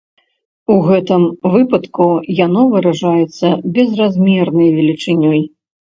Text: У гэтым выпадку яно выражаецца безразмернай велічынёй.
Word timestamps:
У 0.75 0.77
гэтым 0.87 1.21
выпадку 1.57 2.09
яно 2.41 2.61
выражаецца 2.73 3.47
безразмернай 3.79 4.77
велічынёй. 4.81 5.39